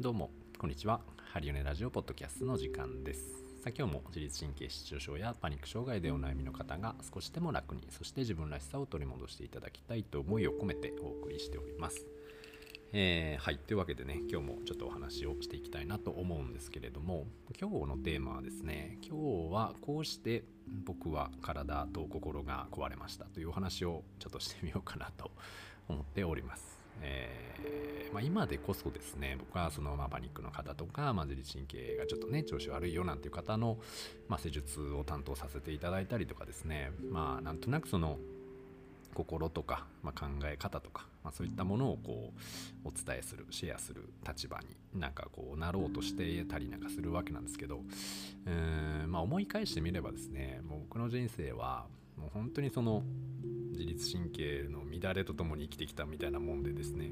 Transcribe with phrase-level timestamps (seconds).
[0.00, 1.02] どうも、こんにちは。
[1.18, 3.20] ハリオネラジオポッドキャストの時間です。
[3.62, 12.06] さあ今日も自律神経失調症やパニック障害でお悩みの方が少しでも楽に、そして自分らしさを取り戻していただきたいと思いを込めてお送りしております。
[12.94, 13.58] えーはい。
[13.58, 17.26] というわけでね、今日もちょっとお話をしていきたいなと思うんですけれども、
[17.60, 19.18] 今日のテーマはですね、今
[19.50, 20.44] 日はこうして
[20.86, 25.30] 僕は体と心が壊れましたというお話をちょっとしてみようかなと
[25.90, 26.79] 思っております。
[27.00, 27.40] えー
[28.12, 33.78] まあ、今でこそですね僕はその、まあ、パニックの方とか、まあ、自律神経がちょっとね調子悪いよなんていう方の、
[34.28, 38.18] ま、施術を担当させていただいたりとかですねまあなんとなくその
[39.14, 42.32] 心とか、まあ、考え方とか、まあ、そういったものをこ
[42.84, 44.66] うお伝えするシェアする立場に
[45.00, 51.86] なんかこうなろうとしてたりなんかするわけなんですけどうーん、まあ、思い返してみればですねもう僕の人生は
[52.20, 53.02] もう本当にその
[53.72, 57.10] 自律神経の乱れとともに生きてきたみたいなもんでですね。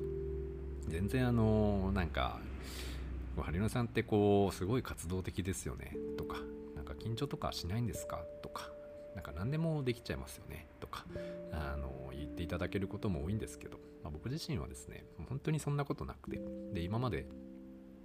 [0.88, 2.40] 全然あのなんか
[3.36, 6.38] 「ハリノさんってこうすごい活動的ですよね」とか
[6.74, 8.70] 「なんか緊張とかしないんですか?」とか
[9.14, 11.06] 「なんか何でもできちゃいますよね」とか
[11.52, 16.40] あの言っていただけることも多いんですけど、まあ、僕自身はですね本当にそんなことなくて。
[16.72, 17.26] で今まで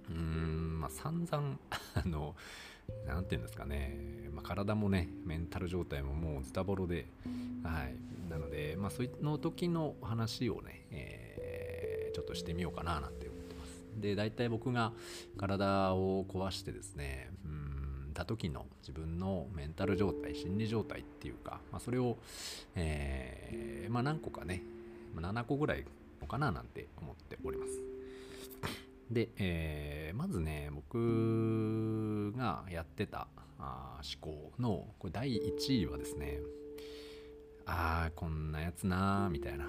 [0.08, 1.58] うーんまあ散々
[1.94, 2.36] あの
[3.06, 3.98] 何て言うんですかね、
[4.32, 7.06] まあ、体もねメンタル状態ももうズタボロで。
[7.62, 8.14] はい。
[8.30, 11.34] なのでまあその時の話をね、えー
[12.14, 13.82] ちょっとしてみようかななんて思ってます。
[14.00, 14.92] で大体僕が
[15.36, 22.16] 体を壊してですねうんた時の自分のメンタル状態心理状態っていうか、まあ、それを、
[22.76, 24.62] えーまあ、何個かね
[25.16, 25.84] 7個ぐらい
[26.20, 27.72] のかななんて思っております。
[29.10, 33.26] で、えーまずね僕がやってた
[33.58, 36.38] あ思考のこれ第1位はですね
[37.66, 39.66] あーこんなやつなーみたいな。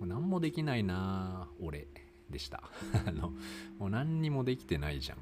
[0.00, 1.86] 何もできないなー俺
[2.30, 2.62] でした。
[3.06, 3.32] あの
[3.78, 5.18] もう何にもできてないじゃん。
[5.18, 5.20] っ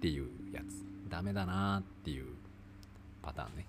[0.00, 0.84] ていうやつ。
[1.08, 2.26] ダメだなーっていう
[3.22, 3.66] パターンね。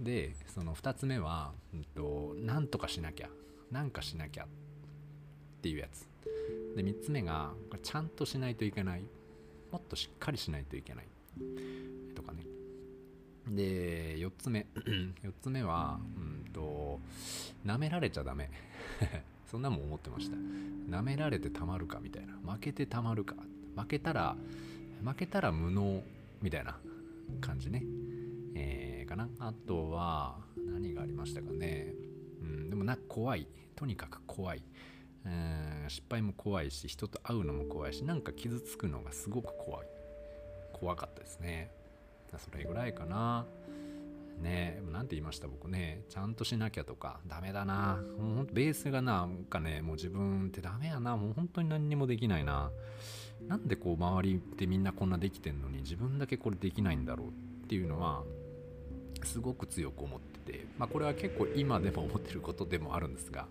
[0.00, 3.30] でその2つ目は、うんと、なんとかしなきゃ
[3.70, 4.48] なんかしなきゃっ
[5.62, 6.06] ていうやつ。
[6.76, 9.04] で3つ目がちゃんとしないといけない。
[9.70, 11.06] もっとしっかりしないといけない。
[12.14, 12.44] とかね。
[13.48, 14.66] で4つ目。
[15.24, 17.00] 4つ目はうんと
[17.66, 18.50] 舐められちゃダメ。
[19.50, 20.36] そんなもん思ってました。
[20.36, 22.34] 舐められてたまるかみたいな。
[22.52, 23.34] 負けてたまるか。
[23.76, 24.36] 負けたら
[25.04, 26.02] 負けたら無能
[26.42, 26.78] みたいな
[27.40, 27.84] 感じね。
[28.54, 29.28] えーかな。
[29.38, 31.94] あとは何がありましたかね。
[32.40, 33.46] うんでもな怖い。
[33.76, 34.62] とにかく怖い。
[35.24, 39.86] うん失敗も怖いし人と会うのも怖いしなんか傷つくのがすごく怖い。
[40.72, 41.70] 怖かったですね。
[42.36, 43.46] それぐらいかな。
[44.40, 46.02] ねえなんて言いました僕ね。
[46.08, 47.98] ちゃんとしなきゃとかダメだな。
[48.18, 51.16] もうベースがなんかねもう自分ってダメやな。
[51.16, 52.70] もう本当に何にもできないな。
[53.48, 57.30] なんでこう周りってみんなこんなできてんのに自分だけこれできないんだろうっ
[57.68, 58.24] ていうのは
[59.24, 60.66] すごく強く思ってて。
[60.78, 63.48] まあこれは結構今でも思ってることでもあるんですが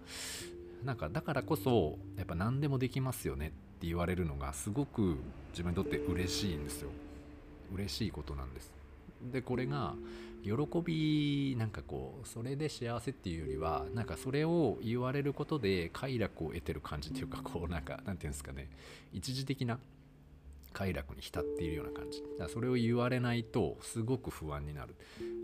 [0.83, 3.49] なんかだからこそやっぱ何でもできますよねっ
[3.79, 5.17] て言われるのがすごく
[5.51, 6.89] 自分にとって嬉しいんですよ。
[7.73, 8.71] 嬉しいことなんです。
[9.31, 9.95] でこれが
[10.43, 10.51] 喜
[10.81, 18.69] びなんかこうそれで幸せっていうよりはなんかそれを言われることで快楽を得てる感じっていうかこうなんかなんていうんですかね。
[19.11, 19.79] 一時的な
[20.73, 22.21] 快楽に浸っているような感じ。
[22.21, 24.95] だからそれを言われないとすごく不安になる。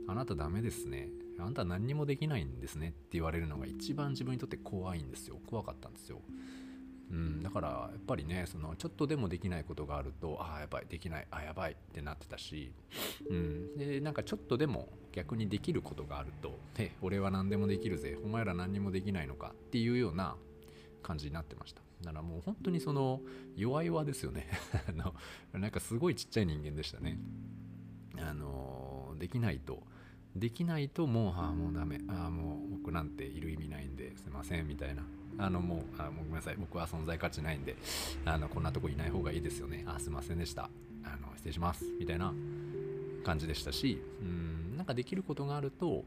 [0.07, 1.09] あなたダメですね。
[1.39, 5.37] あなた何にもできないんですねって言われるのが一番自分にとって怖いんですよ。
[5.47, 6.21] 怖かったんですよ。
[7.11, 12.73] うん、だからやっぱりねそのちょっとでもできないことがあるとああやばいできないあやばいってなってたし、
[13.29, 20.35] うん、でなんかちょっとでも逆にできることがあると「え俺は何でもできるぜお前ら何にもできないのか」っていうような
[21.03, 21.81] 感じになってました。
[22.01, 23.21] だからもう本当にその
[23.55, 24.47] 弱々ですよね。
[24.89, 25.13] あの
[25.53, 27.19] なんかすごいちっちゃい人間でしたね。
[28.17, 29.83] あのできないと
[30.35, 31.99] できないともうああもうダメ。
[32.07, 35.03] ああもう僕なんている意味ないんですいませんみたいな。
[35.37, 36.55] あのもうあごめんなさい。
[36.57, 37.75] 僕は存在価値ないんで
[38.25, 39.83] あのこんなとこいない方がいいですよね。
[39.87, 40.69] あすいませんでした。
[41.03, 41.85] あの失礼します。
[41.99, 42.33] みたいな
[43.23, 46.03] 感じでしたしうんなんかできることがあると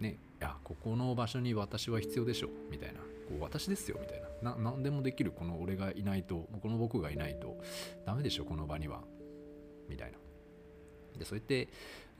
[0.00, 3.00] ねいやここの場所に私は必要でしょみたいな。
[3.00, 4.56] こう私ですよみたいな。
[4.56, 5.32] な何でもできる。
[5.32, 7.56] この俺がいないとこの僕がいないと
[8.06, 9.02] ダメでしょこの場には。
[9.88, 10.18] みたいな。
[11.18, 11.68] でそうやって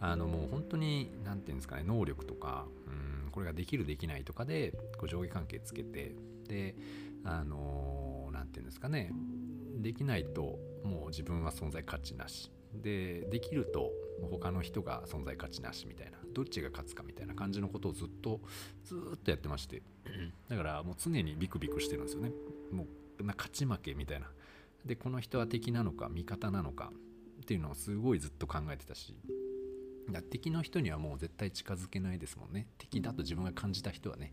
[0.00, 6.16] あのもう本当に何て言うんですかね能力とかうんこれができるできないとかでこう上下関係つけて
[6.48, 6.74] で
[7.24, 9.12] あの何て言うんですかね
[9.76, 12.50] できないともう自分は存在価値なし。
[12.72, 13.90] でできると
[14.30, 18.40] 他の人が存在価値なしみたいなどっちが勝つかみたいな感じのことをずっと
[18.84, 19.82] ずっとやってまして
[20.48, 22.30] だからもう常にビクビクしてるんですよね。
[22.70, 22.86] も
[23.18, 24.30] うな勝ち負けみたいな。
[24.84, 26.92] でこの人は敵なのか味方なのか
[27.42, 29.14] っていうのをすごいずっと考えてたし
[30.22, 32.66] 敵の人にはもう絶対近づけないですもんね。
[32.78, 34.32] 敵だと自分が感じた人はね。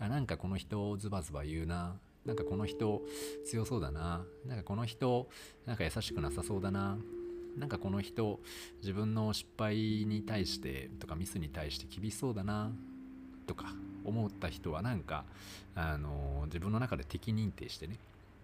[0.00, 1.96] あなんかこの人ズバズバ言うな。
[2.24, 3.02] なんかこの人
[3.46, 4.24] 強そうだな。
[4.46, 5.28] なんかこの人
[5.66, 6.98] なんか優しくなさそうだな。
[7.56, 8.38] なんかこの人
[8.80, 12.70] 自分の失敗に対してとかミスに対して厳しそうだな。
[13.46, 13.74] とか
[14.04, 15.24] 思った人はなんか
[15.74, 17.96] あの自分の中で敵認定してね。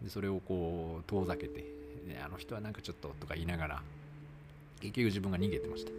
[0.02, 1.64] でそれをこう遠ざけて
[2.24, 3.82] あの人はなんかちょっととか言いながら
[4.80, 5.92] 結局自分が逃げてました。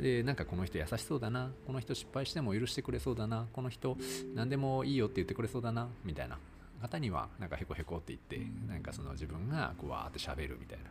[0.00, 3.96] でなんかこの人優しそうだなこの人失敗しても許してくれそうだなこの人
[4.34, 6.38] 何でもいいよって言ってくれそうだなみたいな。
[6.80, 10.84] 方にはなんかへこへこって言ってなんかその自分がこうわーって喋るみたいな。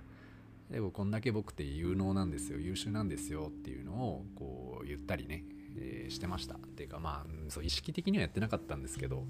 [0.72, 5.46] でもこんだけ僕って有能なんですよ優秀なんですよっていうのをこう言ったりね
[5.78, 6.56] えー、してました。
[6.56, 9.26] っていうかまあそう意識的にはやってなかったんですけど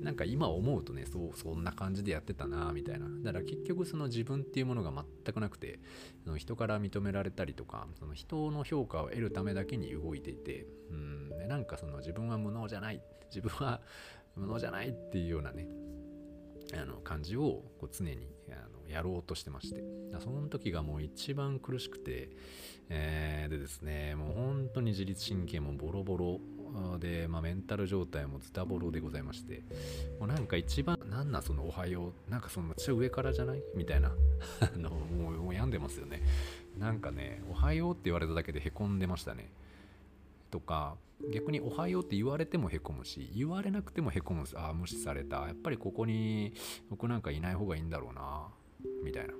[0.00, 3.06] なんか今思うとねそうそんな感じでやってたなみたいな。
[3.22, 4.92] だから結局その自分っていうものが
[5.24, 5.80] 全くなくて
[6.24, 13.00] その人から認められたりとかその人の評価を得るためだけに動いていてうんでなんかその自分は無能じゃない
[13.34, 13.80] 自分は
[14.34, 15.68] 無能じゃないっていうようなね
[16.74, 19.82] あの感じをこう常にあのやろうとしてまして。
[20.20, 22.30] その時がもう一番苦しくて、
[22.88, 26.40] えー、でですねもう本当に自律神経もボロボロ
[26.98, 29.62] で、まあ、メンタル状態もズタボロでございまして
[30.18, 33.62] もうなんか一番なんなその「おはよう」なんかそのめっちゃ上からじゃない？
[33.74, 34.08] みたいな
[34.60, 36.22] あのもうもう病んでますよね。
[36.78, 39.50] なんかね「おはよう」って言われただけでへこんでましたね。
[40.56, 40.96] とか
[41.34, 45.46] 逆に「おはよう」って言われてもへこむし言われなくてもへこむああ無視された。
[45.46, 46.54] やっぱりここに
[46.88, 48.48] 僕なんかいない方がいいんだろうな
[49.04, 49.34] みたいな。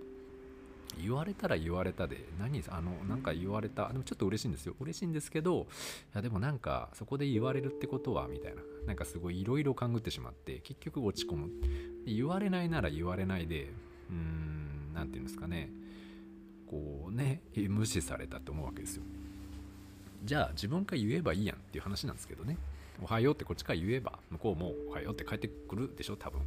[0.98, 3.88] 言われたら言われたで何あのなんか言われた。
[3.88, 4.74] でもちょっと嬉しいんですよ。
[4.78, 8.62] 嬉しいんですけどいやでもなんかそこで言われるってことはみたいな。
[8.86, 11.50] なんかすごいいろいろ勘ぐってしまって結局落ち込む。
[12.04, 13.70] 言われないなら言われないで
[14.10, 15.70] うーん何て言うんですかね。
[16.66, 19.02] こうね無視されたって思うわけですよ。
[20.24, 22.56] じゃあ自分から言えばいいやんっていう話なんですけどね。
[23.02, 26.40] おはようってこっちから言えば向こうもおはようって帰ってくるでしょ多分。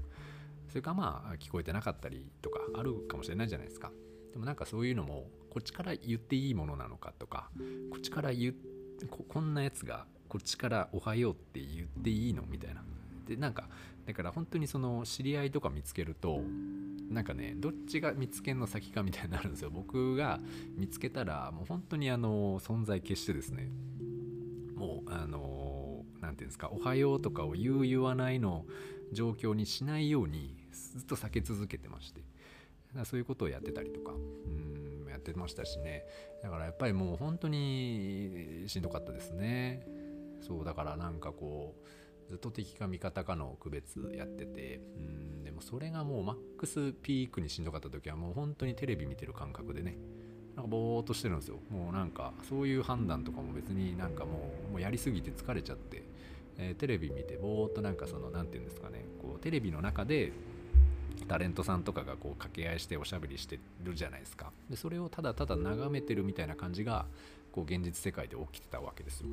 [0.70, 3.92] それかまあ聞こえてなかったりとかあるかもしれないじゃないですか。
[4.32, 7.50] でもなんかそういうのもこっちから言っていいものなのかとか
[7.92, 8.54] こっちから言
[9.10, 12.84] ここんなやつがこっちから「おはよう」って言っていいのみたいな。
[13.26, 13.70] でなんか
[14.06, 16.42] だから本当にその知り合いとか見つけると
[17.10, 19.70] なんかねどっちが見つけんの先かみたいになるんですよ。
[19.72, 20.40] 僕が
[20.76, 23.72] 見つけたらもう本当にあの存在消してですね。
[24.76, 28.66] もうあの何て言うんですか「おはよう」とかを言う言わないの
[29.12, 32.24] 状況にしないようにずっと避け続けてまして。
[33.06, 36.06] そういうことをやってたりとかうんやってましたしね。
[36.42, 39.86] だからやっぱりもう本当にしんどかったですね。
[40.42, 41.76] そうだからなんかこ
[42.28, 45.39] うずっと敵か味方かの区別やっててうん。
[45.60, 49.98] もそれがもうマックスピークにしんどかった時はもう本当にテレビ見てる感覚でね
[50.56, 51.60] なんかぼーっとしてるんですよ。
[51.70, 56.04] もうなんかそういう判断とかも別になんかもうもうやりすぎて疲れちゃって、
[56.58, 60.34] えー、テレビ見てぼーっとなんかその何て言うんですかねこうテレビの中で
[61.28, 64.52] タレントさんとかがこう掛け合いしておしゃべりしてるじゃないですか。
[64.70, 67.06] でそれをただただ眺めてるみたいな感じが
[67.52, 69.28] こう現実世界で起きてたわけですよ。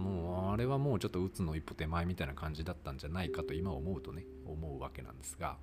[0.00, 5.56] もうあれはもうちょっと鬱の一歩手前みたいな感じだったんじゃないかと今思うとね思うわけなんですが。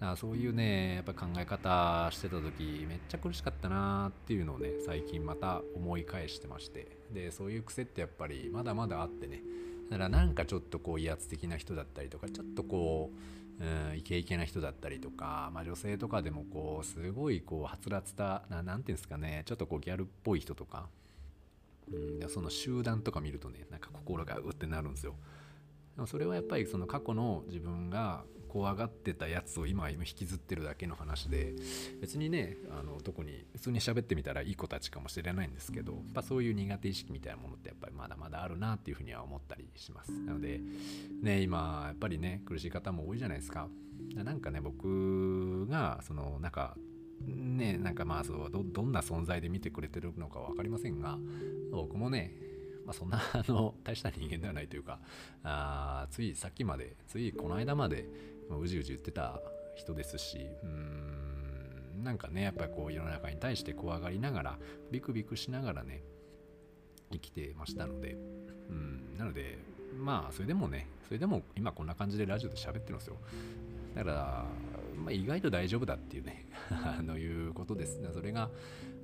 [0.00, 6.88] だそういうねやっぱ考え方してた時めっちゃ苦しかったなっていうのをね最近また思い返してまして。
[7.12, 9.42] でそういう癖ってやっぱりまだまだあってね。
[9.90, 13.16] だからなんかちょっとこう威圧的な人だったりとかちょっとこう
[13.60, 20.88] うん、イケイケな人だったりとか、まあ、女性とかでもこうすごいこうはつらつた何て言うんですかねちょっとこうギャルっぽい人とか、
[21.92, 25.14] うん、その集団とか見るとねなんか心がうってなるんですよ。
[25.94, 31.54] でもそれはやっぱりその過去の自分が怖がってたやつを今今引きずってるだけの話で
[32.02, 40.12] 別にねあの特に普通に喋ってみたらいい子たちかもしれないんですけどやっぱそういう苦手意識みたいなものってやっぱりまだまだあるなっていうふうには思ったりします。
[40.12, 40.60] なので
[41.22, 43.68] ね今やっぱりね苦しい方も多いじゃないですか。
[44.14, 46.76] なんかね僕がそのなんか
[47.26, 51.18] ねなんかまあそうどどんな存在で見てくれてるのか分かりませんが
[51.70, 52.34] 僕もね
[52.84, 54.98] まあ、そんなあの大した人間ではないというか
[55.44, 58.06] あついさっきまでついこの間まで
[58.50, 59.40] うじうじ言ってた
[59.74, 64.58] 人ですしうーんなんかねやっぱりこう世の中に対して怖がりながら
[64.90, 66.02] ビクビクしながらね
[67.12, 68.16] 生きてましたので
[68.68, 69.58] うんなので
[69.98, 73.16] まあそれでもねそれでも今こんな感じでラジオで喋ってるんですよ。
[73.94, 74.44] だから、
[74.96, 77.98] まあ、意外と大丈夫だっていうね あのいうことです。
[77.98, 78.48] ねそれが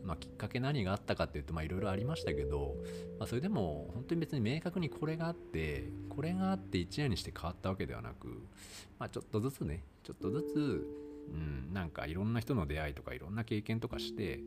[0.05, 2.77] まあ、きっかけ何があったかっていうといろいろありましたけど、
[3.19, 8.29] まあ、それでも本当に別に明確にこれがあってこれがあって一夜にして変わったわけではなく、
[8.99, 14.41] まあ、ちょっとずつねちょっとずつうん、なんかいろんな人の出会いとかいろんな経験とかして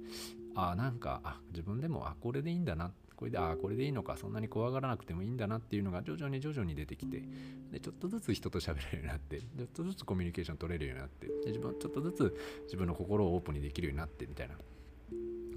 [0.56, 7.24] あなんかあ自分でもあこれでいいんだなこれであこれでいいのかそんなに怖がらなくてもいいんだなっていうのが徐々に徐々に出てきて
[7.72, 14.56] でちょっとずつ人と喋れるようになってちょっとずつコミュニケーション取れるようになってで自分ちょっとずつ自分の心をオープンにできるようになってみたいな。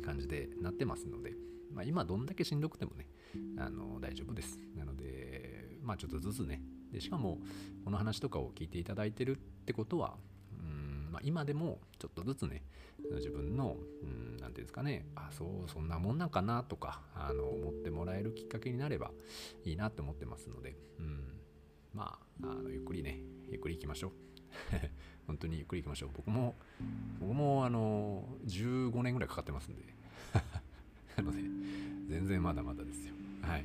[0.04, 1.32] 感じでなってますので、
[1.73, 3.08] まあ、今どんだけしんどくてもね
[3.56, 4.58] あの大丈夫です。
[4.76, 6.62] なのでまあちょっとずつね。
[6.92, 7.40] でしかも
[7.84, 10.16] この話とかを聞いていただいてるってことは
[10.52, 12.62] うん、まあ、今でもちょっとずつね
[13.16, 15.06] 自分の何て言うんですかね。
[15.16, 19.11] あそうそんなもんなんかなとかあの思ってもらえるきっかけになれば
[19.64, 21.40] いいなって思ってますので、うん、
[21.92, 23.20] まああのゆっくりね
[23.50, 24.12] ゆっくり行きましょう。
[25.26, 26.10] 本当にゆっくり行きましょう。
[26.16, 26.54] 僕も
[27.20, 29.82] 僕もあの15年ぐらいかかってますんで。
[31.16, 31.38] なので
[32.08, 33.14] 全然まだまだですよ。
[33.42, 33.64] はい。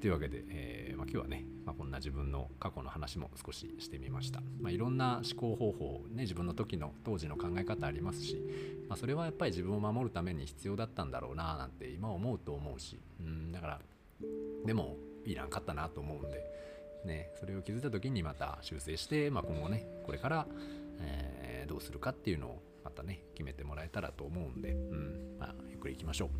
[0.00, 4.40] というわけで、えー、まあ、今日はね、まあ、こんな自分の過去の話も少ししてみました。
[4.58, 8.42] まあ、いろんな思考方法、ね、自分の時の当時の考え方ありますし、
[8.88, 13.80] まそれはやっぱり自分を守るために必要だったんだろうななんて今思うと思うし、うんだから
[14.64, 16.46] でもいらんかったなと思うんで、
[17.04, 20.46] ね、それを気づいた時にまた修正して、まあ、今後ねこれから、
[21.00, 26.30] えー、どうするかっていうのをまたね決めてもらえたらと思うんで、うんまあ、ゆっくりいきましょう。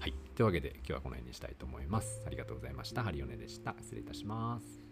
[0.00, 0.14] はい。
[0.34, 2.22] というわけで今日はこの辺にしたいと思います。
[2.26, 3.02] ありがとうございました。
[3.02, 3.74] ハリオネでした。
[3.80, 4.82] 失礼いたします。